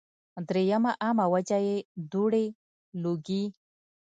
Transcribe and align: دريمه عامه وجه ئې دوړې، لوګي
دريمه 0.47 0.91
عامه 1.03 1.25
وجه 1.33 1.57
ئې 1.67 1.75
دوړې، 2.11 2.45
لوګي 3.01 3.43